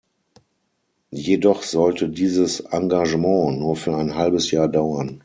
[1.11, 5.19] Jedoch sollte dieses Engagement nur für ein halbes Jahr dauern.